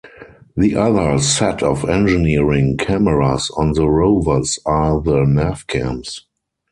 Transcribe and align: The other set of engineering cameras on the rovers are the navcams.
The 0.57 0.75
other 0.77 1.19
set 1.19 1.61
of 1.61 1.87
engineering 1.87 2.75
cameras 2.75 3.51
on 3.55 3.73
the 3.73 3.87
rovers 3.87 4.57
are 4.65 4.99
the 4.99 5.25
navcams. 5.25 6.21